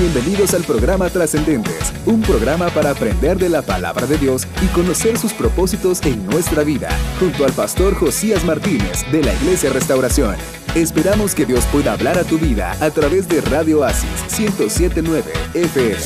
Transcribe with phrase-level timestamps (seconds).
[0.00, 5.18] Bienvenidos al programa Trascendentes, un programa para aprender de la palabra de Dios y conocer
[5.18, 6.88] sus propósitos en nuestra vida,
[7.18, 10.36] junto al pastor Josías Martínez de la Iglesia Restauración.
[10.76, 15.96] Esperamos que Dios pueda hablar a tu vida a través de Radio Asis 1079 FM.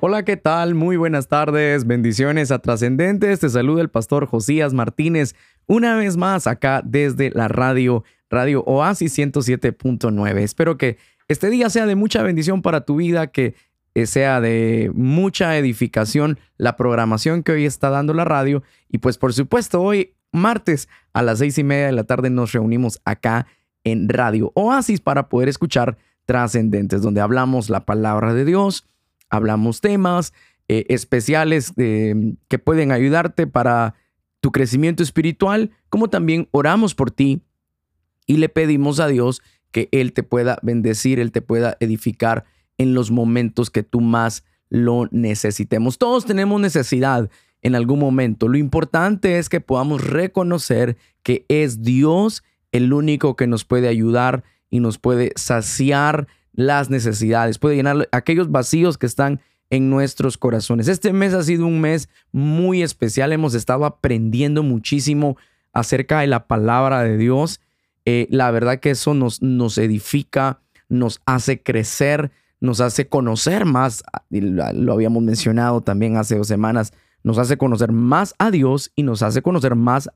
[0.00, 0.74] Hola, ¿qué tal?
[0.74, 3.40] Muy buenas tardes, bendiciones a trascendentes.
[3.40, 5.34] Te saluda el pastor Josías Martínez
[5.66, 10.38] una vez más acá desde la radio Radio Oasis 107.9.
[10.38, 10.98] Espero que
[11.28, 13.54] este día sea de mucha bendición para tu vida, que
[13.94, 18.62] eh, sea de mucha edificación la programación que hoy está dando la radio.
[18.88, 22.52] Y pues por supuesto, hoy martes a las seis y media de la tarde nos
[22.52, 23.46] reunimos acá
[23.82, 28.86] en Radio Oasis para poder escuchar trascendentes, donde hablamos la palabra de Dios,
[29.28, 30.32] hablamos temas
[30.68, 33.94] eh, especiales eh, que pueden ayudarte para
[34.40, 37.42] tu crecimiento espiritual, como también oramos por ti
[38.26, 42.44] y le pedimos a Dios que Él te pueda bendecir, Él te pueda edificar
[42.78, 45.98] en los momentos que tú más lo necesitemos.
[45.98, 47.30] Todos tenemos necesidad
[47.62, 48.48] en algún momento.
[48.48, 54.44] Lo importante es que podamos reconocer que es Dios el único que nos puede ayudar
[54.70, 60.88] y nos puede saciar las necesidades, puede llenar aquellos vacíos que están en nuestros corazones.
[60.88, 65.36] Este mes ha sido un mes muy especial, hemos estado aprendiendo muchísimo
[65.72, 67.60] acerca de la palabra de Dios
[68.04, 74.02] eh, la verdad que eso nos, nos edifica, nos hace crecer, nos hace conocer más,
[74.30, 76.92] lo habíamos mencionado también hace dos semanas,
[77.22, 80.10] nos hace conocer más a Dios y nos hace conocer más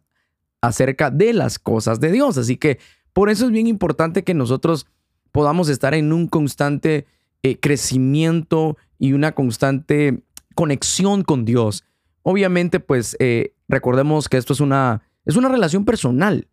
[0.60, 2.38] acerca de las cosas de Dios.
[2.38, 2.78] Así que
[3.12, 4.86] por eso es bien importante que nosotros
[5.32, 7.06] podamos estar en un constante
[7.42, 10.22] eh, crecimiento y una constante
[10.54, 11.84] conexión con Dios.
[12.22, 16.48] Obviamente, pues eh, recordemos que esto es una, es una relación personal.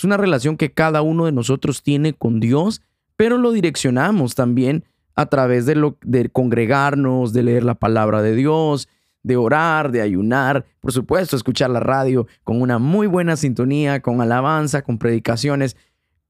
[0.00, 2.80] Es una relación que cada uno de nosotros tiene con Dios,
[3.16, 8.34] pero lo direccionamos también a través de, lo, de congregarnos, de leer la palabra de
[8.34, 8.88] Dios,
[9.22, 14.22] de orar, de ayunar, por supuesto, escuchar la radio con una muy buena sintonía, con
[14.22, 15.76] alabanza, con predicaciones.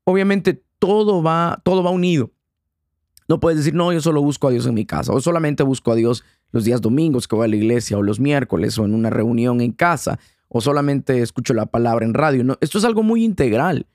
[0.03, 2.32] Obviamente todo va, todo va unido.
[3.28, 5.92] No puedes decir, no, yo solo busco a Dios en mi casa, o solamente busco
[5.92, 8.94] a Dios los días domingos que voy a la iglesia, o los miércoles, o en
[8.94, 10.19] una reunión en casa,
[10.50, 12.58] o solamente escucho la palabra en radio.
[12.60, 13.86] Esto es algo muy integral.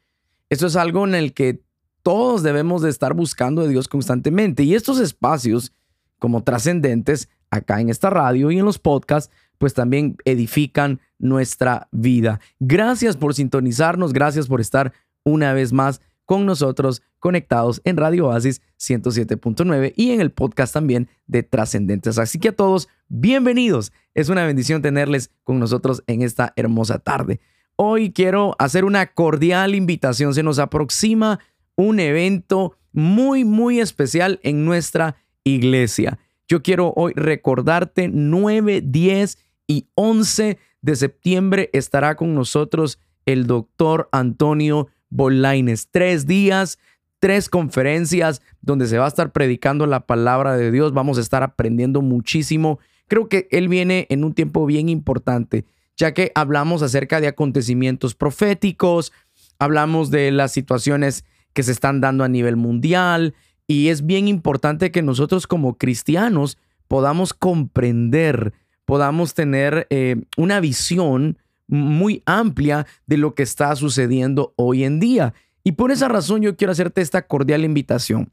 [0.49, 1.61] Esto es algo en el que
[2.01, 4.63] todos debemos de estar buscando de Dios constantemente.
[4.63, 5.73] Y estos espacios
[6.17, 12.39] como trascendentes acá en esta radio y en los podcasts, pues también edifican nuestra vida.
[12.59, 14.93] Gracias por sintonizarnos, gracias por estar
[15.23, 21.07] una vez más con nosotros conectados en Radio Oasis 107.9 y en el podcast también
[21.27, 22.17] de Trascendentes.
[22.17, 23.91] Así que a todos, bienvenidos.
[24.13, 27.39] Es una bendición tenerles con nosotros en esta hermosa tarde.
[27.75, 30.33] Hoy quiero hacer una cordial invitación.
[30.33, 31.39] Se nos aproxima
[31.75, 36.19] un evento muy, muy especial en nuestra iglesia.
[36.47, 39.37] Yo quiero hoy recordarte 9, 10
[39.67, 45.89] y 11 de septiembre estará con nosotros el doctor Antonio Bolaines.
[45.91, 46.79] Tres días,
[47.19, 50.93] tres conferencias donde se va a estar predicando la palabra de Dios.
[50.93, 52.79] Vamos a estar aprendiendo muchísimo.
[53.07, 58.15] Creo que él viene en un tiempo bien importante, ya que hablamos acerca de acontecimientos
[58.15, 59.13] proféticos,
[59.59, 61.23] hablamos de las situaciones
[61.53, 63.33] que se están dando a nivel mundial
[63.67, 68.53] y es bien importante que nosotros como cristianos podamos comprender,
[68.85, 71.37] podamos tener eh, una visión
[71.67, 75.33] muy amplia de lo que está sucediendo hoy en día.
[75.63, 78.31] Y por esa razón yo quiero hacerte esta cordial invitación.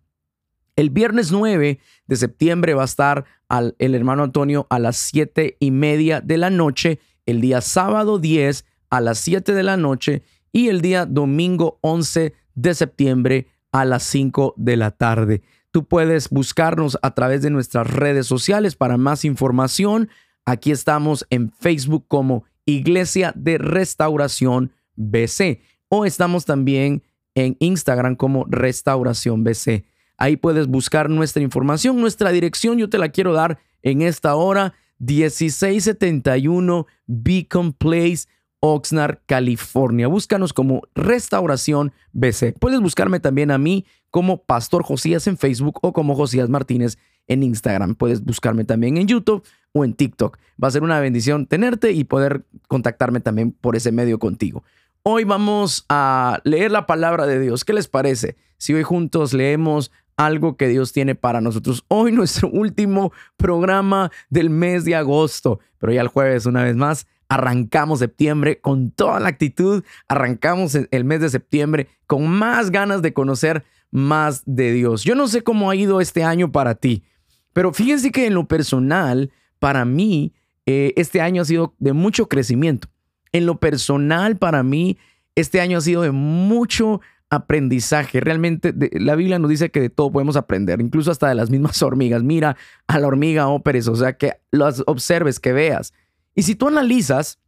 [0.77, 5.57] El viernes 9 de septiembre va a estar al, el hermano Antonio a las 7
[5.61, 10.23] y media de la noche, el día sábado 10 a las 7 de la noche
[10.53, 15.43] y el día domingo 11 de septiembre a las 5 de la tarde.
[15.71, 20.11] Tú puedes buscarnos a través de nuestras redes sociales para más información.
[20.45, 25.61] Aquí estamos en Facebook como Iglesia de Restauración BC.
[25.89, 27.03] O estamos también
[27.35, 29.85] en Instagram como Restauración BC.
[30.17, 32.79] Ahí puedes buscar nuestra información, nuestra dirección.
[32.79, 34.75] Yo te la quiero dar en esta hora.
[34.99, 38.27] 1671 Beacon Place,
[38.61, 40.07] Oxnard, California.
[40.07, 42.55] Búscanos como Restauración BC.
[42.61, 46.99] Puedes buscarme también a mí como Pastor Josías en Facebook o como Josías Martínez
[47.29, 47.95] en Instagram.
[47.95, 50.39] Puedes buscarme también en YouTube o en TikTok.
[50.63, 54.65] Va a ser una bendición tenerte y poder contactarme también por ese medio contigo.
[55.03, 57.65] Hoy vamos a leer la palabra de Dios.
[57.65, 58.37] ¿Qué les parece?
[58.59, 61.85] Si hoy juntos leemos algo que Dios tiene para nosotros.
[61.89, 67.07] Hoy nuestro último programa del mes de agosto, pero ya el jueves una vez más
[67.29, 73.15] arrancamos septiembre con toda la actitud, arrancamos el mes de septiembre con más ganas de
[73.15, 75.03] conocer más de Dios.
[75.03, 77.05] Yo no sé cómo ha ido este año para ti,
[77.53, 80.33] pero fíjense que en lo personal, para mí,
[80.67, 82.89] eh, este año ha sido de mucho crecimiento.
[83.33, 84.99] En lo personal, para mí,
[85.35, 87.01] este año ha sido de mucho
[87.31, 88.21] aprendizaje.
[88.21, 91.83] Realmente la Biblia nos dice que de todo podemos aprender, incluso hasta de las mismas
[91.83, 92.23] hormigas.
[92.23, 92.57] Mira
[92.87, 95.95] a la hormiga óperes, o sea, que las observes, que veas.
[96.35, 97.39] Y si tú analizas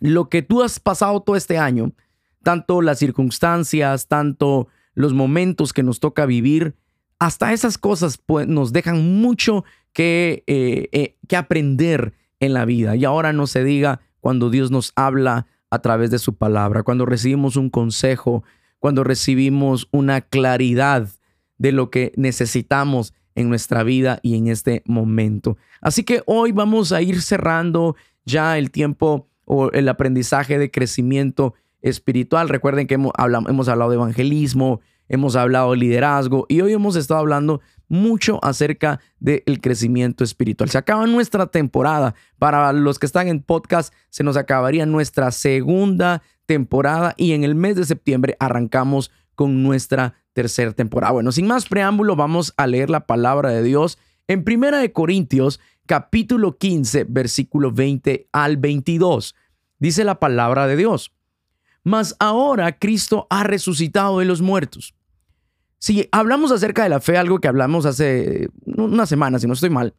[0.00, 1.92] lo que tú has pasado todo este año,
[2.42, 6.74] tanto las circunstancias, tanto los momentos que nos toca vivir,
[7.22, 12.96] hasta esas cosas pues, nos dejan mucho que, eh, eh, que aprender en la vida.
[12.96, 17.06] Y ahora no se diga cuando Dios nos habla a través de su palabra, cuando
[17.06, 18.42] recibimos un consejo,
[18.80, 21.08] cuando recibimos una claridad
[21.58, 25.56] de lo que necesitamos en nuestra vida y en este momento.
[25.80, 31.54] Así que hoy vamos a ir cerrando ya el tiempo o el aprendizaje de crecimiento
[31.82, 32.48] espiritual.
[32.48, 36.96] Recuerden que hemos hablado, hemos hablado de evangelismo, hemos hablado de liderazgo y hoy hemos
[36.96, 40.70] estado hablando mucho acerca del crecimiento espiritual.
[40.70, 42.14] Se acaba nuestra temporada.
[42.38, 47.54] Para los que están en podcast, se nos acabaría nuestra segunda temporada y en el
[47.54, 51.12] mes de septiembre arrancamos con nuestra tercera temporada.
[51.12, 53.98] Bueno, sin más preámbulo, vamos a leer la palabra de Dios
[54.28, 59.34] en Primera de Corintios, capítulo 15, versículo 20 al 22.
[59.78, 61.12] Dice la palabra de Dios.
[61.84, 64.94] Mas ahora Cristo ha resucitado de los muertos.
[65.78, 69.70] Si hablamos acerca de la fe, algo que hablamos hace una semana, si no estoy
[69.70, 69.94] mal,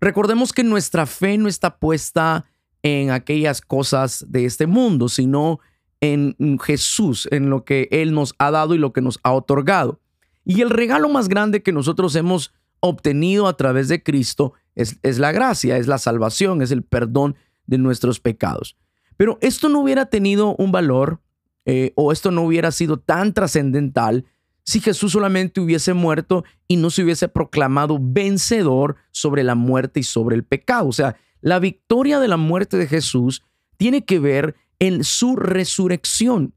[0.00, 2.46] recordemos que nuestra fe no está puesta
[2.82, 5.60] en aquellas cosas de este mundo, sino
[6.00, 10.00] en Jesús, en lo que Él nos ha dado y lo que nos ha otorgado.
[10.44, 15.18] Y el regalo más grande que nosotros hemos obtenido a través de Cristo es, es
[15.18, 17.36] la gracia, es la salvación, es el perdón
[17.66, 18.76] de nuestros pecados.
[19.16, 21.20] Pero esto no hubiera tenido un valor
[21.66, 24.24] eh, o esto no hubiera sido tan trascendental
[24.64, 30.04] si Jesús solamente hubiese muerto y no se hubiese proclamado vencedor sobre la muerte y
[30.04, 30.88] sobre el pecado.
[30.88, 33.42] O sea, la victoria de la muerte de Jesús
[33.76, 36.54] tiene que ver en su resurrección.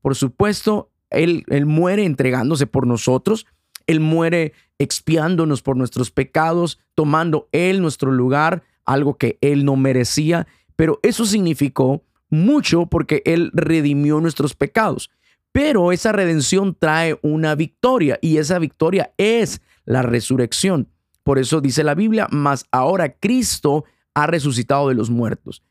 [0.00, 3.46] Por supuesto, él, él muere entregándose por nosotros,
[3.86, 10.46] Él muere expiándonos por nuestros pecados, tomando Él nuestro lugar, algo que Él no merecía,
[10.78, 15.10] pero eso significó mucho porque Él redimió nuestros pecados.
[15.50, 20.86] Pero esa redención trae una victoria y esa victoria es la resurrección.
[21.24, 25.64] Por eso dice la Biblia, mas ahora Cristo ha resucitado de los muertos.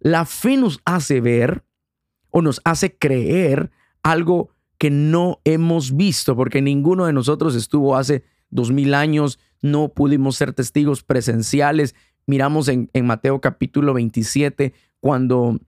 [0.00, 1.62] La fe nos hace ver
[2.30, 3.70] o nos hace creer
[4.02, 9.90] algo que no hemos visto, porque ninguno de nosotros estuvo hace dos mil años, no
[9.90, 11.94] pudimos ser testigos presenciales.
[12.26, 15.58] Miramos en, en Mateo capítulo 27, cuando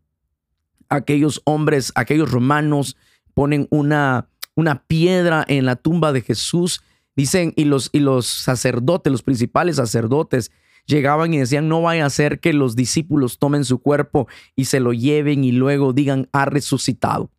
[0.89, 2.97] aquellos hombres, aquellos romanos
[3.35, 6.83] ponen una, una piedra en la tumba de Jesús.
[7.15, 10.51] Dicen, y los, y los sacerdotes, los principales sacerdotes,
[10.87, 14.81] llegaban y decían, no vaya a ser que los discípulos tomen su cuerpo y se
[14.81, 17.31] lo lleven y luego digan, ha resucitado.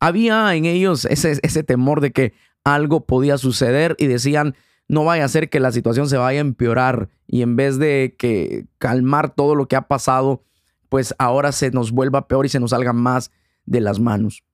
[0.00, 2.34] Había en ellos ese, ese temor de que
[2.64, 4.54] algo podía suceder y decían,
[4.88, 8.14] no vaya a ser que la situación se vaya a empeorar y en vez de
[8.18, 10.44] que calmar todo lo que ha pasado,
[10.88, 13.32] pues ahora se nos vuelva peor y se nos salga más
[13.64, 14.44] de las manos.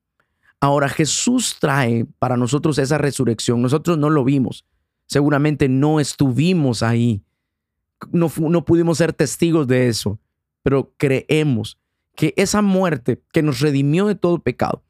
[0.59, 3.61] Ahora Jesús trae para nosotros esa resurrección.
[3.61, 4.65] Nosotros no lo vimos.
[5.07, 7.21] Seguramente no estuvimos ahí.
[8.11, 10.19] No, no pudimos ser testigos de eso.
[10.63, 11.77] Pero creemos
[12.15, 14.83] que esa muerte que nos redimió de todo pecado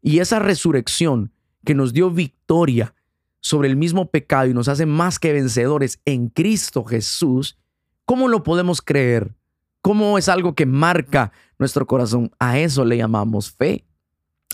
[0.00, 1.32] y esa resurrección
[1.64, 2.94] que nos dio victoria
[3.40, 7.58] sobre el mismo pecado y nos hace más que vencedores en Cristo Jesús,
[8.04, 9.34] ¿cómo lo podemos creer?
[9.82, 12.30] ¿Cómo es algo que marca nuestro corazón?
[12.38, 13.84] A eso le llamamos fe.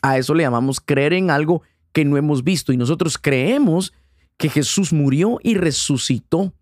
[0.03, 1.63] A eso le llamamos creer en algo
[1.93, 2.73] que no hemos visto.
[2.73, 3.93] Y nosotros creemos
[4.37, 6.53] que Jesús murió y resucitó.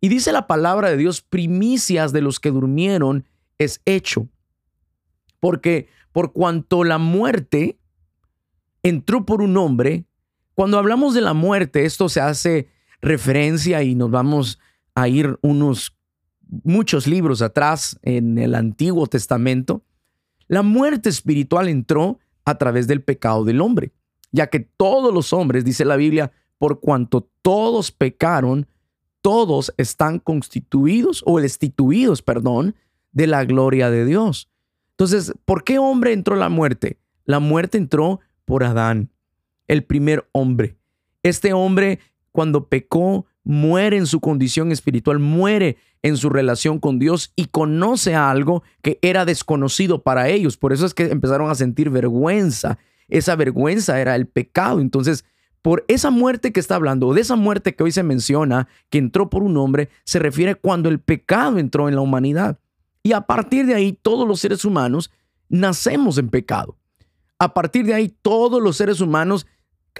[0.00, 3.24] Y dice la palabra de Dios, primicias de los que durmieron
[3.58, 4.28] es hecho.
[5.40, 7.78] Porque por cuanto la muerte
[8.82, 10.04] entró por un hombre,
[10.56, 12.68] cuando hablamos de la muerte, esto se hace
[13.02, 14.58] referencia y nos vamos
[14.94, 15.94] a ir unos
[16.64, 19.82] muchos libros atrás en el Antiguo Testamento,
[20.48, 23.92] la muerte espiritual entró a través del pecado del hombre,
[24.32, 28.66] ya que todos los hombres, dice la Biblia, por cuanto todos pecaron,
[29.20, 32.76] todos están constituidos o destituidos, perdón,
[33.12, 34.48] de la gloria de Dios.
[34.92, 36.98] Entonces, ¿por qué hombre entró la muerte?
[37.26, 39.10] La muerte entró por Adán,
[39.68, 40.76] el primer hombre.
[41.22, 42.00] Este hombre,
[42.32, 48.14] cuando pecó, muere en su condición espiritual, muere en su relación con Dios y conoce
[48.14, 50.56] algo que era desconocido para ellos.
[50.56, 54.80] Por eso es que empezaron a sentir vergüenza esa vergüenza era el pecado.
[54.80, 55.24] Entonces,
[55.62, 58.98] por esa muerte que está hablando, o de esa muerte que hoy se menciona, que
[58.98, 62.58] entró por un hombre, se refiere cuando el pecado entró en la humanidad.
[63.02, 65.10] Y a partir de ahí, todos los seres humanos
[65.48, 66.76] nacemos en pecado.
[67.38, 69.46] A partir de ahí, todos los seres humanos,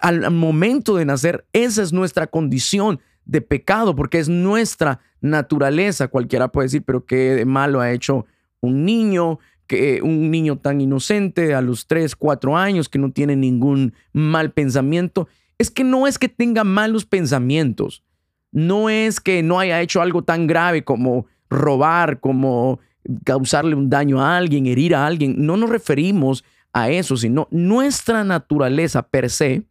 [0.01, 6.09] al momento de nacer, esa es nuestra condición de pecado, porque es nuestra naturaleza.
[6.09, 8.27] Cualquiera puede decir, pero qué malo ha hecho
[8.61, 13.37] un niño, que un niño tan inocente a los 3, 4 años que no tiene
[13.37, 18.05] ningún mal pensamiento es que no es que tenga malos pensamientos,
[18.53, 22.79] no es que no haya hecho algo tan grave como robar, como
[23.25, 28.23] causarle un daño a alguien, herir a alguien, no nos referimos a eso, sino nuestra
[28.23, 29.65] naturaleza per se,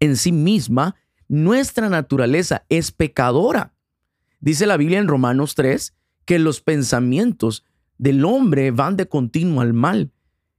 [0.00, 0.96] en sí misma,
[1.28, 3.74] nuestra naturaleza es pecadora.
[4.40, 7.64] Dice la Biblia en Romanos 3 que los pensamientos
[7.98, 10.10] del hombre van de continuo al mal.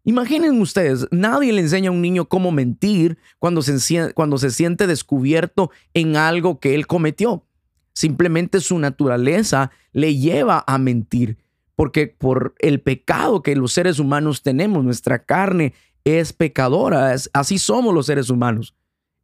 [0.04, 4.88] Imaginen ustedes, nadie le enseña a un niño cómo mentir cuando se, cuando se siente
[4.88, 7.46] descubierto en algo que él cometió.
[7.94, 11.38] Simplemente su naturaleza le lleva a mentir,
[11.76, 15.74] porque por el pecado que los seres humanos tenemos, nuestra carne
[16.06, 18.74] es pecadora, así somos los seres humanos.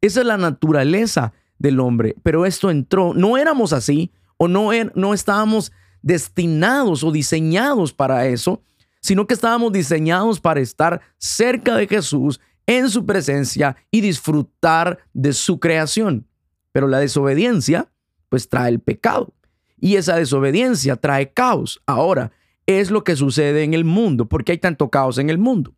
[0.00, 4.92] Esa es la naturaleza del hombre, pero esto entró, no éramos así o no, er,
[4.94, 5.72] no estábamos
[6.02, 8.62] destinados o diseñados para eso,
[9.00, 15.32] sino que estábamos diseñados para estar cerca de Jesús, en su presencia y disfrutar de
[15.32, 16.26] su creación.
[16.72, 17.88] Pero la desobediencia,
[18.28, 19.32] pues trae el pecado.
[19.78, 21.80] Y esa desobediencia trae caos.
[21.86, 22.32] Ahora,
[22.66, 24.26] es lo que sucede en el mundo.
[24.26, 25.74] ¿Por qué hay tanto caos en el mundo?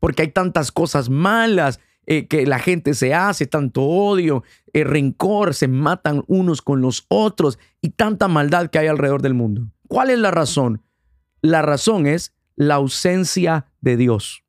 [0.00, 5.52] Porque hay tantas cosas malas eh, que la gente se hace, tanto odio, eh, rencor,
[5.52, 9.68] se matan unos con los otros y tanta maldad que hay alrededor del mundo.
[9.88, 10.80] ¿Cuál es la razón?
[11.42, 14.42] La razón es la ausencia de Dios.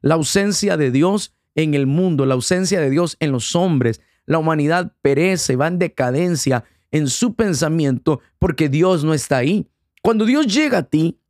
[0.00, 4.00] La ausencia de Dios en el mundo, la ausencia de Dios en los hombres.
[4.26, 9.68] La humanidad perece, va en decadencia en su pensamiento porque Dios no está ahí.
[10.02, 11.20] Cuando Dios llega a ti,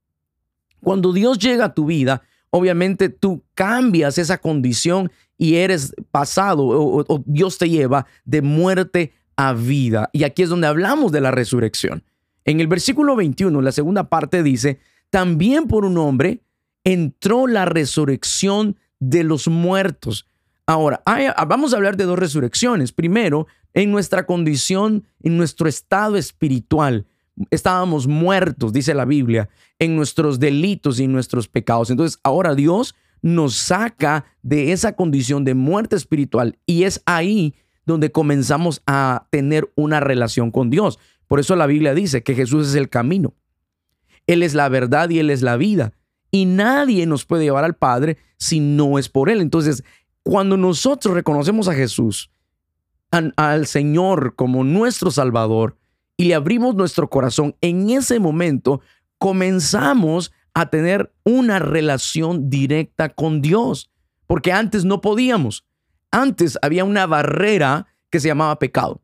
[0.80, 7.24] cuando Dios llega a tu vida, obviamente tú cambias esa condición y eres pasado o,
[7.26, 10.10] Dios te lleva de muerte a vida.
[10.12, 12.02] Y aquí es donde hablamos de la resurrección.
[12.44, 16.42] En el versículo 21, la segunda parte dice, también por un hombre
[16.84, 20.26] entró la resurrección de los muertos.
[20.66, 21.02] Ahora,
[21.46, 22.92] vamos a hablar de dos resurrecciones.
[22.92, 27.06] Primero, en nuestra condición, en nuestro estado espiritual.
[27.50, 31.90] Estábamos muertos, dice la Biblia, en nuestros delitos y nuestros pecados.
[31.90, 37.54] Entonces, ahora Dios nos saca de esa condición de muerte espiritual y es ahí
[37.84, 40.98] donde comenzamos a tener una relación con Dios.
[41.26, 43.34] Por eso la Biblia dice que Jesús es el camino,
[44.28, 45.92] él es la verdad y Él es la vida.
[46.30, 49.40] Y nadie nos puede llevar al Padre si no es por Él.
[49.40, 49.82] Entonces,
[50.22, 52.30] cuando nosotros reconocemos a Jesús,
[53.10, 55.77] al Señor como nuestro Salvador,
[56.18, 58.80] y le abrimos nuestro corazón, en ese momento
[59.18, 63.90] comenzamos a tener una relación directa con Dios,
[64.26, 65.64] porque antes no podíamos.
[66.10, 69.00] Antes había una barrera que se llamaba pecado.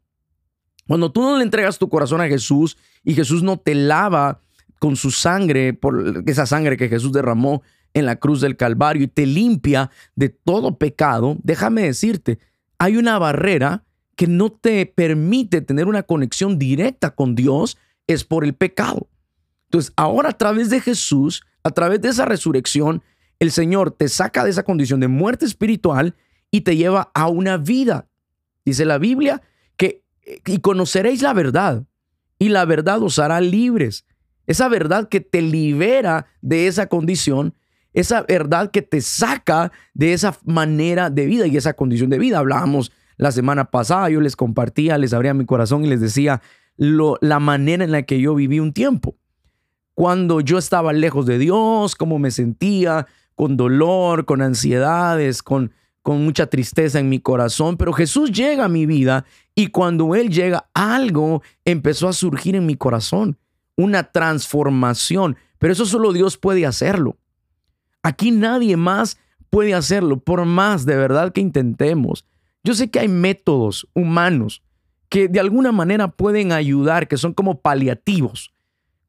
[0.89, 4.41] Cuando tú no le entregas tu corazón a Jesús y Jesús no te lava
[4.81, 5.79] con su sangre,
[6.27, 7.63] esa sangre que Jesús derramó
[7.95, 12.41] en la cruz del Calvario y te limpia de todo pecado, déjame decirte,
[12.79, 13.85] hay una barrera
[14.17, 19.09] que no te permite tener una conexión directa con Dios, es por el pecado.
[19.67, 23.03] Entonces, ahora a través de Jesús, a través de esa resurrección,
[23.41, 26.15] el Señor te saca de esa condición de muerte espiritual
[26.51, 28.09] y te lleva a una vida.
[28.65, 29.43] Dice la Biblia
[29.77, 30.05] que
[30.47, 31.85] y conoceréis la verdad
[32.39, 34.05] y la verdad os hará libres.
[34.47, 37.55] Esa verdad que te libera de esa condición,
[37.93, 42.39] esa verdad que te saca de esa manera de vida y esa condición de vida.
[42.39, 46.43] Hablábamos la semana pasada, yo les compartía, les abría mi corazón y les decía
[46.77, 49.17] lo, la manera en la que yo viví un tiempo.
[49.95, 53.07] Cuando yo estaba lejos de Dios, cómo me sentía,
[53.37, 58.69] con dolor, con ansiedades, con, con mucha tristeza en mi corazón, pero Jesús llega a
[58.69, 63.39] mi vida y cuando Él llega, algo empezó a surgir en mi corazón
[63.77, 67.17] una transformación, pero eso solo Dios puede hacerlo.
[68.03, 69.19] Aquí nadie más
[69.51, 72.25] puede hacerlo, por más de verdad que intentemos.
[72.65, 74.63] Yo sé que hay métodos humanos
[75.09, 78.53] que de alguna manera pueden ayudar, que son como paliativos,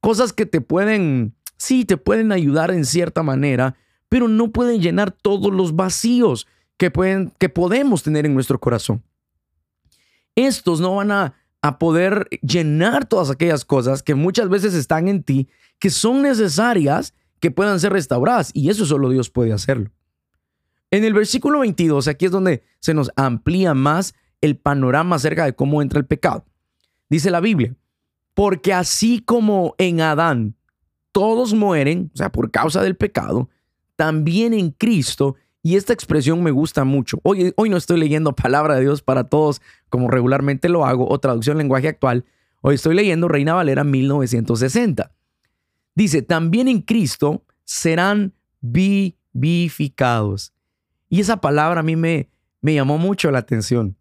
[0.02, 3.76] cosas que te pueden, sí, te pueden ayudar en cierta manera,
[4.10, 6.48] pero no pueden llenar todos los vacíos
[6.78, 9.02] que, pueden, que podemos tener en nuestro corazón.
[10.36, 11.34] Estos no van a
[11.66, 17.16] a poder llenar todas aquellas cosas que muchas veces están en ti, que son necesarias
[17.40, 18.52] que puedan ser restauradas.
[18.54, 19.90] Y eso solo Dios puede hacerlo.
[20.96, 25.54] En el versículo 22, aquí es donde se nos amplía más el panorama acerca de
[25.54, 26.46] cómo entra el pecado.
[27.10, 27.76] Dice la Biblia,
[28.34, 30.56] porque así como en Adán
[31.12, 33.50] todos mueren, o sea, por causa del pecado,
[33.98, 37.20] también en Cristo, y esta expresión me gusta mucho.
[37.24, 41.20] Hoy, hoy no estoy leyendo palabra de Dios para todos como regularmente lo hago o
[41.20, 42.24] traducción lenguaje actual.
[42.62, 45.12] Hoy estoy leyendo Reina Valera 1960.
[45.94, 50.55] Dice, también en Cristo serán vivificados.
[51.10, 52.30] Y esa palabra a mí me,
[52.62, 53.98] me llamó mucho la atención.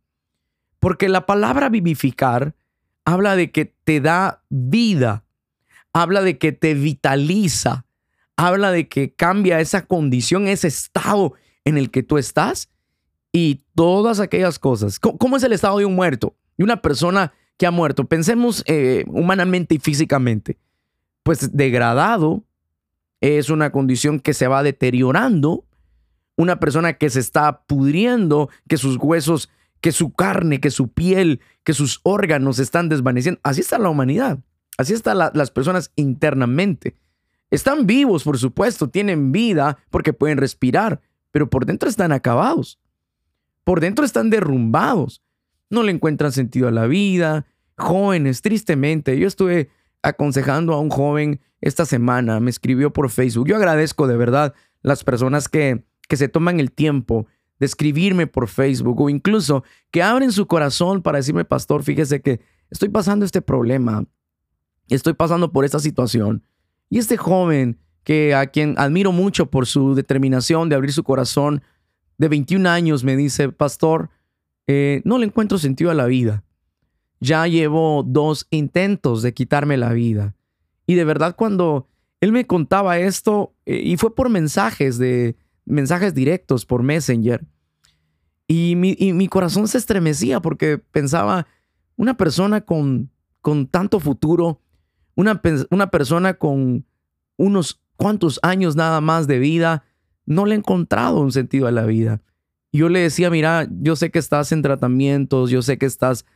[0.80, 2.54] Porque la palabra vivificar
[3.04, 5.24] habla de que te da vida,
[5.92, 7.86] habla de que te vitaliza,
[8.36, 11.34] habla de que cambia esa condición, ese estado
[11.64, 12.68] en el que tú estás
[13.32, 14.98] y todas aquellas cosas.
[14.98, 16.36] ¿Cómo, es el estado de un muerto?
[16.56, 18.04] De una persona que ha muerto.
[18.04, 20.58] Pensemos eh, humanamente y físicamente.
[21.22, 22.44] Pues degradado
[23.20, 25.64] es una condición que se va deteriorando.
[26.36, 29.50] Una persona que se está pudriendo, que sus huesos
[29.84, 33.38] que su carne, que su piel, que sus órganos están desvaneciendo.
[33.42, 34.38] Así está la humanidad.
[34.78, 36.96] Así están las personas internamente.
[37.50, 42.80] Están vivos, por supuesto, tienen vida porque pueden respirar, pero por dentro están acabados.
[43.62, 45.22] Por dentro están derrumbados.
[45.68, 47.44] No le encuentran sentido a la vida.
[47.76, 49.18] Jóvenes, tristemente.
[49.18, 49.68] Yo estuve
[50.00, 53.48] aconsejando a un joven esta semana, me escribió por Facebook.
[53.48, 57.26] Yo agradezco de verdad las personas que, que se toman el tiempo
[57.58, 62.40] de escribirme por Facebook o incluso que abren su corazón para decirme, pastor, fíjese que
[62.70, 64.04] estoy pasando este problema,
[64.86, 66.44] estoy pasando por esta situación.
[66.88, 71.62] Y este joven que a quien admiro mucho por su determinación de abrir su corazón,
[72.16, 74.08] de 21 años, me dice, pastor,
[74.68, 76.44] eh, no le encuentro sentido a la vida.
[77.18, 80.36] Ya llevo dos intentos de quitarme la vida.
[80.86, 81.88] Y de verdad cuando
[82.20, 87.44] él me contaba esto, eh, y fue por mensajes de, mensajes directos por Messenger.
[88.46, 91.46] Y mi, corazón se estremecía porque pensaba,
[91.96, 93.10] una persona con,
[93.40, 94.60] con tanto futuro,
[95.14, 96.84] una, una persona con
[97.36, 99.84] unos cuantos años nada más de vida,
[100.26, 102.20] no le ha encontrado un sentido a la vida.
[102.72, 106.26] Yo le decía, mira, yo sé que estás en tratamientos, yo sé que estás,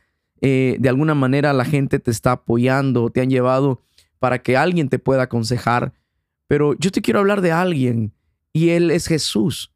[0.41, 3.81] eh, de alguna manera la gente te está apoyando, te han llevado
[4.19, 5.93] para que alguien te pueda aconsejar,
[6.47, 8.13] pero yo te quiero hablar de alguien
[8.53, 9.71] y Él es Jesús,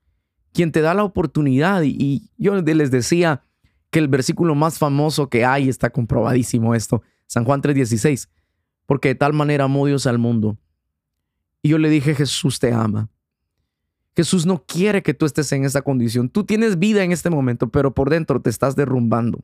[0.53, 1.83] quien te da la oportunidad.
[1.83, 3.43] Y, yo les decía
[3.89, 8.29] que el versículo más famoso que hay está comprobadísimo esto, San Juan 3:16,
[8.85, 10.57] porque de tal manera amó Dios al mundo.
[11.61, 13.09] Y yo le dije, Jesús te ama.
[14.15, 16.29] Jesús no quiere que tú estés en esa condición.
[16.29, 19.43] Tú tienes vida en este momento, pero por dentro te estás derrumbando.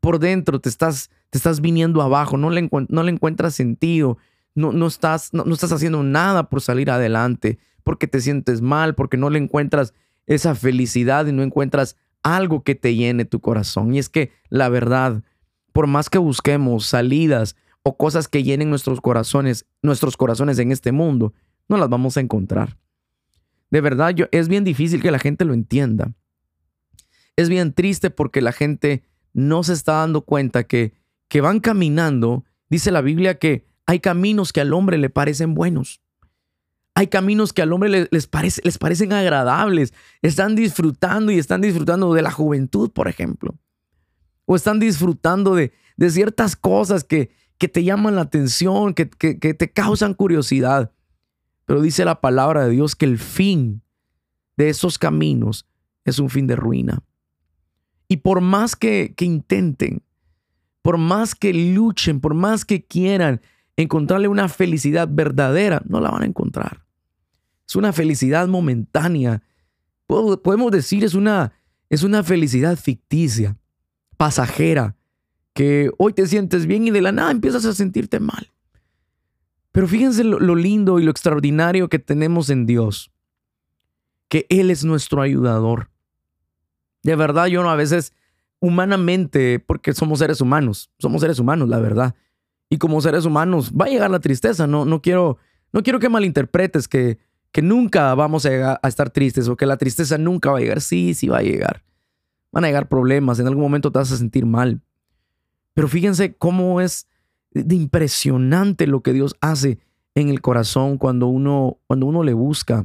[0.00, 4.18] Por dentro te estás, te estás viniendo abajo, no le, encuentras sentido,
[4.54, 9.16] no, no, estás, no estás haciendo nada por salir adelante porque te sientes mal, porque
[9.16, 9.94] no le encuentras
[10.26, 13.94] esa felicidad y no encuentras algo que te llene tu corazón.
[13.94, 15.22] Y es que la verdad,
[15.72, 20.90] por más que busquemos salidas o cosas que llenen nuestros corazones, nuestros corazones en este
[20.90, 21.32] mundo,
[21.68, 22.76] no las vamos a encontrar.
[23.70, 26.12] De verdad, yo, es bien difícil que la gente lo entienda.
[27.36, 30.92] Es bien triste porque la gente no se está dando cuenta que,
[31.28, 32.42] que van caminando.
[32.68, 36.00] Dice la Biblia que hay caminos que al hombre le parecen buenos.
[36.98, 39.92] Hay caminos que al hombre les, parece, les parecen agradables.
[40.22, 43.54] Están disfrutando y están disfrutando de la juventud, por ejemplo.
[44.46, 45.74] O están disfrutando de,
[46.08, 50.90] ciertas cosas que, te llaman la atención, que, te causan curiosidad.
[51.66, 53.82] Pero dice la palabra de Dios que el fin
[54.56, 55.66] de esos caminos
[56.06, 57.02] es un fin de ruina.
[58.08, 60.02] Y por más que, intenten,
[60.80, 63.42] por más que luchen, por más que quieran
[63.76, 66.85] encontrarle una felicidad verdadera, no la van a encontrar.
[67.66, 69.42] Es una felicidad momentánea.
[70.06, 71.52] Podemos decir es una,
[71.88, 73.56] es una felicidad ficticia,
[74.16, 74.96] pasajera,
[75.52, 78.52] que hoy te sientes bien y de la nada empiezas a sentirte mal.
[79.72, 83.12] Pero fíjense lo, lindo y lo extraordinario que tenemos en Dios,
[84.28, 85.90] que Él es nuestro ayudador.
[87.02, 88.12] De verdad, yo no a veces
[88.58, 92.14] humanamente, porque somos seres humanos, somos seres humanos, la verdad.
[92.70, 95.36] Y como seres humanos va a llegar la tristeza, no, no, quiero,
[95.72, 97.18] no quiero que malinterpretes que
[97.56, 100.82] que nunca vamos a, estar tristes o que la tristeza nunca va a llegar.
[100.82, 101.82] Sí, sí va a llegar.
[102.52, 104.82] Van a llegar problemas, en algún momento te vas a sentir mal.
[105.72, 107.08] Pero fíjense cómo es
[107.52, 109.78] de impresionante lo que Dios hace
[110.14, 112.84] en el corazón cuando uno, cuando uno le busca.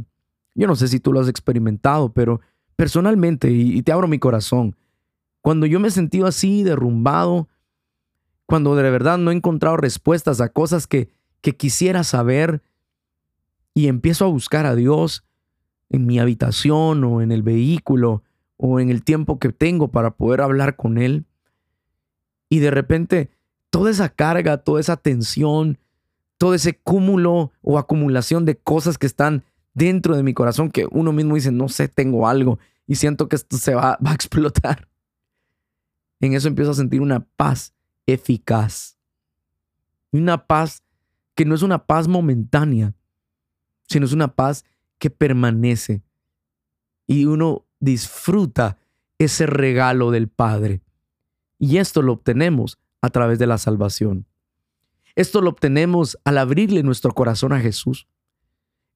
[0.55, 2.39] Yo no sé si tú lo has experimentado, pero
[2.77, 4.77] personalmente, y, te abro mi corazón,
[5.41, 7.49] cuando yo me he sentido así, derrumbado,
[8.45, 11.10] cuando de verdad no he encontrado respuestas a cosas que,
[11.41, 12.63] que quisiera saber,
[13.73, 15.23] y empiezo a buscar a Dios,
[15.91, 18.23] en mi habitación o en el vehículo
[18.57, 21.25] o en el tiempo que tengo para poder hablar con Él.
[22.49, 23.29] Y de repente
[23.69, 25.77] toda esa carga, toda esa tensión,
[26.38, 31.12] todo ese cúmulo o acumulación de cosas que están dentro de mi corazón que uno
[31.12, 34.88] mismo dice, no sé, tengo algo y siento que esto se va, va a explotar.
[36.19, 37.73] En eso empiezo a sentir una paz
[38.05, 38.97] eficaz.
[40.12, 40.84] Una paz
[41.36, 42.93] que no es una paz momentánea,
[43.91, 44.65] sino es una paz
[44.97, 46.01] que permanece.
[47.08, 48.77] Y uno disfruta
[49.19, 50.82] ese regalo del Padre.
[51.60, 54.25] Y esto lo obtenemos a través de la salvación.
[55.15, 58.08] Esto lo obtenemos al abrirle nuestro corazón a Jesús.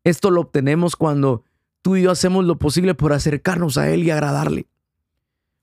[0.03, 1.43] Esto lo obtenemos cuando
[1.81, 4.67] tú y yo hacemos lo posible por acercarnos a Él y agradarle.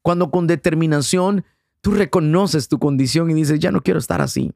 [0.03, 1.45] Cuando con determinación
[1.81, 4.53] tú reconoces tu condición y dices, ya no quiero estar así.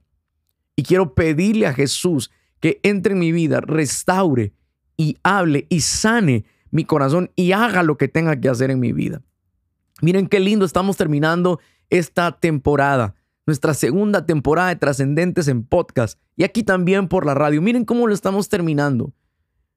[0.75, 4.53] Y quiero pedirle a Jesús que entre en mi vida, restaure
[4.97, 8.93] y hable y sane mi corazón y haga lo que tenga que hacer en mi
[8.93, 9.23] vida.
[10.03, 13.15] Miren qué lindo, estamos terminando esta temporada,
[13.47, 17.63] nuestra segunda temporada de Trascendentes en podcast y aquí también por la radio.
[17.63, 19.15] Miren cómo lo estamos terminando,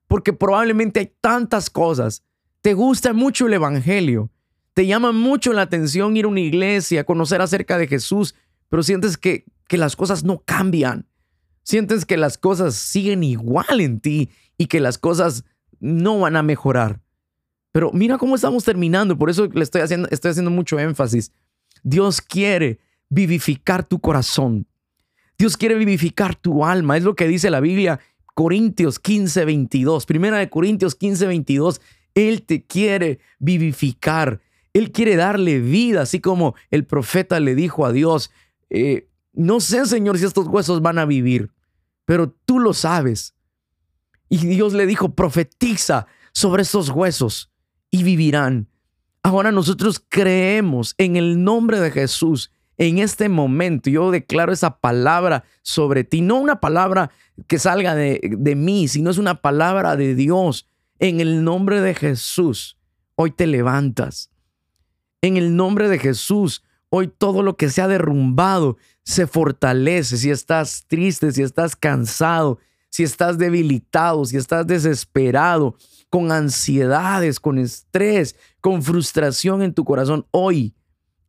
[0.07, 2.23] porque probablemente hay tantas cosas.
[2.61, 4.29] Te gusta mucho el Evangelio,
[4.73, 8.35] te llama mucho la atención ir a una iglesia, conocer acerca de Jesús,
[8.67, 11.07] pero sientes que, que las cosas no cambian.
[11.63, 15.45] Sientes que las cosas siguen igual en ti y que las cosas
[15.79, 16.99] no van a mejorar.
[17.71, 21.31] Pero mira cómo estamos terminando, por eso le estoy haciendo, estoy haciendo mucho énfasis.
[21.81, 24.67] Dios quiere vivificar tu corazón.
[25.37, 26.97] Dios quiere vivificar tu alma.
[26.97, 28.01] Es lo que dice la Biblia,
[28.35, 30.05] Corintios 15, 22.
[30.05, 31.81] Primera de Corintios 15, 22.
[32.13, 34.41] Él te quiere vivificar.
[34.73, 38.29] Él quiere darle vida, así como el profeta le dijo a Dios,
[38.69, 41.51] eh, no sé, Señor, si estos huesos van a vivir,
[42.03, 43.35] pero tú lo sabes.
[44.29, 47.51] Y Dios le dijo, profetiza sobre estos huesos
[47.91, 48.67] y vivirán.
[49.23, 52.51] Ahora nosotros creemos en el nombre de Jesús.
[52.77, 57.11] En este momento yo declaro esa palabra sobre ti, no una palabra
[57.47, 60.65] que salga de, de mí, sino es una palabra de Dios.
[60.99, 62.77] En el nombre de Jesús,
[63.15, 64.31] hoy te levantas.
[65.21, 70.17] En el nombre de Jesús, hoy todo lo que se ha derrumbado se fortalece.
[70.17, 72.59] Si estás triste, si estás cansado,
[72.89, 75.75] si estás debilitado, si estás desesperado,
[76.09, 80.73] con ansiedades, con estrés, con frustración en tu corazón, hoy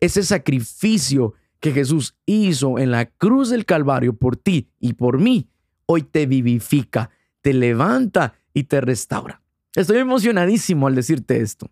[0.00, 5.48] ese sacrificio que Jesús hizo en la cruz del Calvario por ti y por mí,
[5.84, 7.10] hoy te vivifica,
[7.42, 9.42] te levanta y te restaura.
[9.74, 11.70] Estoy emocionadísimo al decirte esto,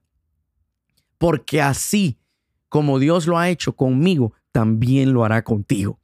[1.16, 2.18] porque así
[2.68, 5.98] como Dios lo ha hecho conmigo, también lo hará contigo.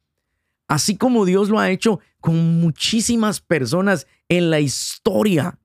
[0.67, 5.59] Así como Dios lo ha hecho con muchísimas personas en la historia,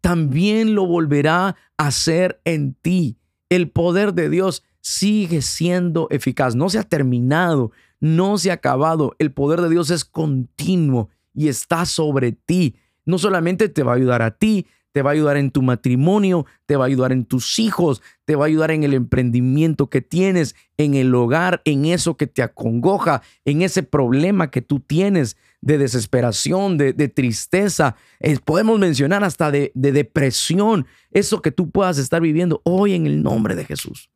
[0.00, 3.18] también lo volverá a hacer en ti.
[3.48, 9.16] El poder de Dios sigue siendo eficaz, no se ha terminado, no se ha acabado.
[9.18, 12.76] El poder de Dios es continuo y está sobre ti.
[13.04, 16.46] No solamente te va a ayudar a ti, te va a ayudar en tu matrimonio,
[16.66, 20.02] te va a ayudar en tus hijos, te va a ayudar en el emprendimiento que
[20.02, 25.36] tienes, en el hogar, en eso que te acongoja, en ese problema que tú tienes
[25.60, 27.96] de desesperación, de, tristeza.
[28.18, 33.06] Eh, podemos mencionar hasta de, de depresión, eso que tú puedas estar viviendo hoy en
[33.06, 34.10] el nombre de Jesús.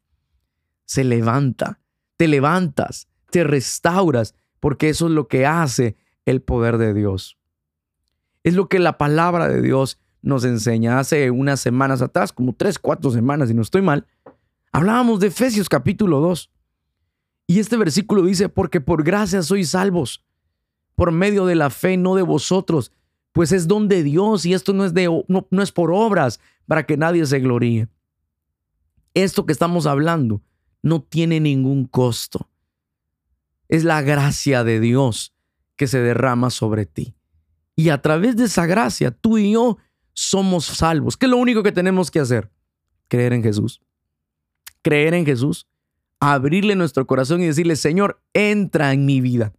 [0.87, 1.81] Se levanta,
[2.17, 7.39] te levantas, te restauras, porque eso es lo que hace el poder de Dios.
[8.43, 12.79] Es lo que la palabra de Dios nos enseña hace unas semanas atrás, como tres,
[12.79, 14.07] cuatro semanas, si no estoy mal,
[14.73, 16.51] hablábamos de Efesios capítulo 2.
[17.47, 20.25] Y este versículo dice, porque por gracia sois salvos,
[20.95, 22.93] por medio de la fe, no de vosotros,
[23.33, 26.41] pues es don de Dios y esto no es, de, no, no es por obras
[26.67, 27.89] para que nadie se gloríe.
[29.13, 30.43] Esto que estamos hablando
[30.83, 32.49] no tiene ningún costo.
[33.69, 35.35] Es la gracia de Dios
[35.77, 37.15] que se derrama sobre ti.
[37.77, 39.79] Y a través de esa gracia, tú y yo
[40.13, 41.17] somos salvos.
[41.17, 42.51] ¿Qué es lo único que tenemos que hacer?
[43.09, 43.81] Creer en Jesús.
[44.83, 45.67] Creer en Jesús,
[46.21, 49.53] abrirle nuestro corazón y decirle, Señor, entra en mi vida.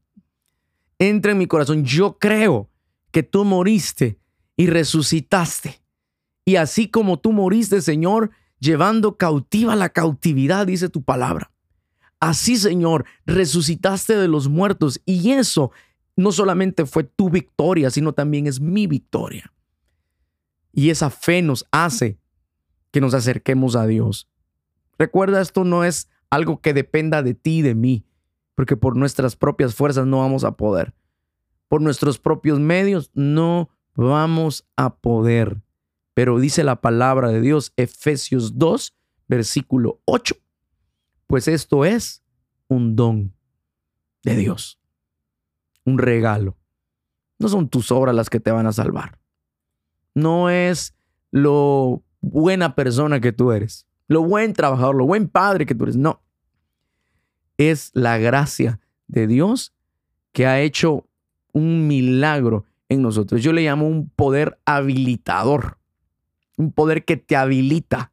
[0.99, 1.83] Entra en mi corazón.
[1.83, 2.69] Yo creo
[3.11, 4.19] que tú moriste
[4.57, 5.81] y resucitaste.
[6.45, 11.51] Y así como tú moriste, Señor, llevando cautiva la cautividad, dice tu palabra.
[12.19, 15.71] Así, Señor, resucitaste de los muertos y eso
[16.15, 19.51] no solamente fue tu victoria, sino también es mi victoria.
[20.71, 22.17] Y esa fe nos hace
[22.91, 24.29] que nos acerquemos a Dios.
[24.97, 28.05] Recuerda, esto no es algo que dependa de ti y de mí,
[28.55, 30.93] porque por nuestras propias fuerzas no vamos a poder.
[31.67, 35.61] Por nuestros propios medios no vamos a poder.
[36.13, 38.95] Pero dice la palabra de Dios, Efesios 2,
[39.27, 40.35] versículo 8,
[41.27, 42.23] pues esto es
[42.67, 43.33] un don
[44.23, 44.79] de Dios,
[45.83, 46.57] un regalo.
[47.37, 49.19] No son tus obras las que te van a salvar.
[50.13, 50.95] No es
[51.31, 55.97] lo buena persona que tú eres, lo buen trabajador, lo buen padre que tú eres.
[55.97, 56.21] No.
[57.57, 59.73] Es la gracia de Dios
[60.31, 61.07] que ha hecho
[61.53, 63.41] un milagro en nosotros.
[63.41, 65.77] Yo le llamo un poder habilitador,
[66.57, 68.11] un poder que te habilita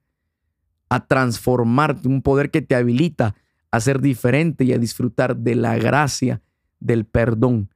[0.89, 3.35] a transformarte, un poder que te habilita
[3.71, 6.43] a ser diferente y a disfrutar de la gracia,
[6.79, 7.71] del perdón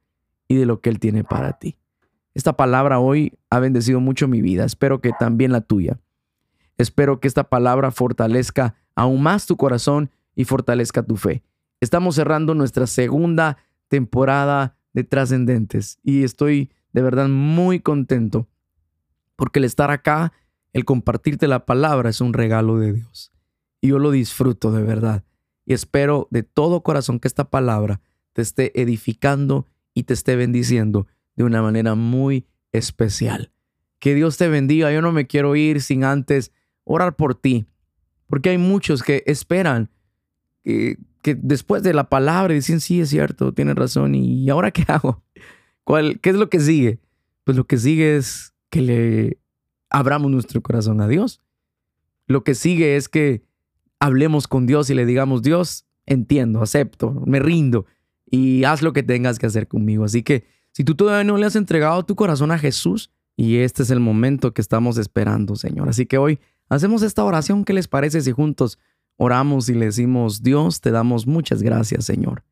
[0.46, 1.76] y de lo que Él tiene para ti.
[2.34, 5.98] Esta palabra hoy ha bendecido mucho mi vida, espero que también la tuya.
[6.76, 11.42] Espero que esta palabra fortalezca aún más tu corazón y fortalezca tu fe.
[11.80, 13.58] Estamos cerrando nuestra segunda
[13.88, 18.48] temporada de trascendentes y estoy de verdad muy contento
[19.36, 20.32] porque el estar acá,
[20.72, 23.32] el compartirte la palabra es un regalo de Dios.
[23.80, 25.24] Y yo lo disfruto de verdad.
[25.66, 28.00] Y espero de todo corazón que esta palabra
[28.32, 33.52] te esté edificando y te esté bendiciendo de una manera muy especial.
[33.98, 34.92] Que Dios te bendiga.
[34.92, 36.52] Yo no me quiero ir sin antes
[36.84, 37.66] orar por ti,
[38.26, 39.90] porque hay muchos que esperan
[40.62, 40.98] que,
[41.34, 45.22] después de la palabra dicen, sí, es cierto, tienes razón, ¿y ahora qué hago?
[45.84, 47.00] ¿Cuál, ¿Qué es lo que sigue?
[47.44, 49.38] Pues lo que sigue es que le
[49.90, 51.40] abramos nuestro corazón a Dios.
[52.26, 53.44] Lo que sigue es que
[54.00, 57.86] hablemos con Dios y le digamos, Dios, entiendo, acepto, me rindo
[58.28, 60.04] y haz lo que tengas que hacer conmigo.
[60.04, 63.82] Así que si tú todavía no le has entregado tu corazón a Jesús, y este
[63.82, 65.88] es el momento que estamos esperando, Señor.
[65.88, 67.64] Así que hoy hacemos esta oración.
[67.64, 68.78] ¿Qué les parece si juntos
[69.16, 72.44] oramos y le decimos, Dios, te damos muchas gracias, Señor?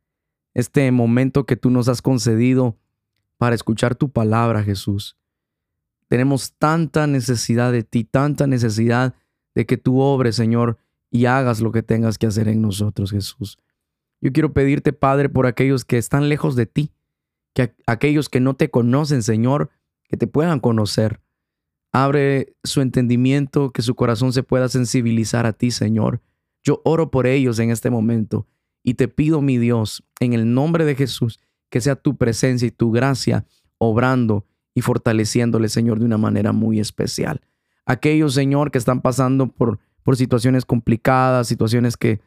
[0.54, 2.76] Este momento que tú nos has concedido
[3.36, 5.16] para escuchar tu palabra, Jesús.
[6.08, 9.14] Tenemos tanta necesidad de ti, tanta necesidad
[9.54, 10.78] de que tú obres, Señor,
[11.10, 13.58] y hagas lo que tengas que hacer en nosotros, Jesús.
[14.20, 16.92] Yo quiero pedirte, Padre, por aquellos que están lejos de ti,
[17.52, 19.70] que aquellos que no te conocen, Señor,
[20.08, 21.20] que te puedan conocer.
[21.92, 26.20] Abre su entendimiento, que su corazón se pueda sensibilizar a ti, Señor.
[26.64, 28.46] Yo oro por ellos en este momento
[28.82, 31.38] y te pido, mi Dios, en el nombre de Jesús,
[31.70, 33.46] que sea tu presencia y tu gracia
[33.78, 37.42] obrando y fortaleciéndole, Señor, de una manera muy especial.
[37.86, 42.20] Aquellos, Señor, que están pasando por, por situaciones complicadas, situaciones que,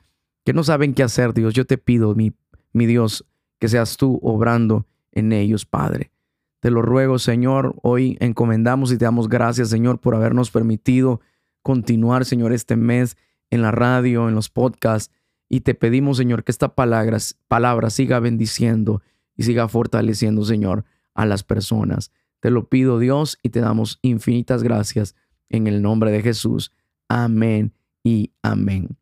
[0.46, 2.34] que no saben qué hacer, Dios, yo te pido, mi,
[2.74, 3.26] mi Dios,
[3.60, 6.12] que seas tú obrando en ellos, Padre.
[6.60, 11.22] Te lo ruego, Señor, hoy encomendamos y te damos gracias, Señor, por habernos permitido
[11.62, 13.18] continuar, Señor, este mes
[13.50, 15.14] en la radio, en los podcasts.
[15.50, 19.02] Y te pedimos, Señor, que esta palabra, siga bendiciendo
[19.36, 22.12] y siga fortaleciendo, Señor, a las personas.
[22.40, 25.16] Te lo pido, Dios, y te damos infinitas gracias
[25.50, 26.72] en el nombre de Jesús.
[27.08, 28.98] Amén y amén.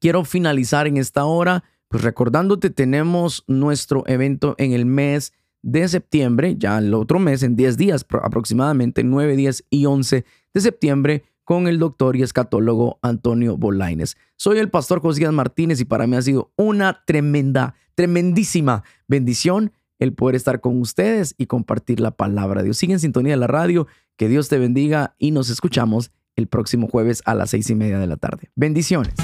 [0.00, 5.32] Quiero finalizar en esta hora, pues recordándote, tenemos nuestro evento en el mes
[5.62, 10.60] de septiembre, ya el otro mes, en 10 días aproximadamente, 9, 10 y 11 de
[10.60, 14.16] septiembre, con el doctor y escatólogo Antonio Bolaines.
[14.36, 20.12] Soy el pastor Josías Martínez y para mí ha sido una tremenda, tremendísima bendición el
[20.12, 22.78] poder estar con ustedes y compartir la palabra de Dios.
[22.78, 26.88] Sigue en sintonía de la radio, que Dios te bendiga y nos escuchamos el próximo
[26.88, 28.50] jueves a las seis y media de la tarde.
[28.56, 29.14] Bendiciones.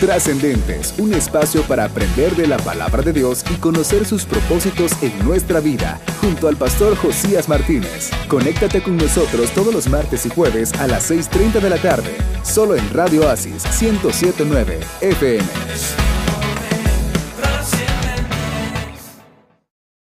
[0.00, 5.16] Trascendentes, un espacio para aprender de la palabra de Dios y conocer sus propósitos en
[5.24, 8.10] nuestra vida, junto al pastor Josías Martínez.
[8.28, 12.74] Conéctate con nosotros todos los martes y jueves a las 6.30 de la tarde, solo
[12.74, 16.13] en Radio Oasis 1079 FM.